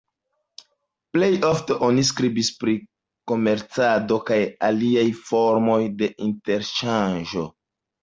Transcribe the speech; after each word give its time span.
Plej 1.17 1.29
ofte 1.49 1.77
oni 1.89 2.05
skribis 2.09 2.49
pri 2.65 2.75
komercado 3.33 4.19
kaj 4.33 4.41
aliaj 4.73 5.07
formoj 5.31 5.81
de 6.03 6.15
interŝanĝo. 6.33 7.51